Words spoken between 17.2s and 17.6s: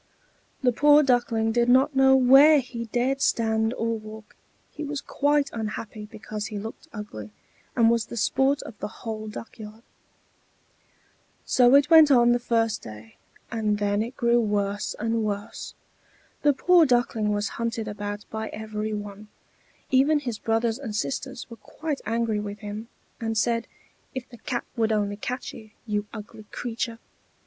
was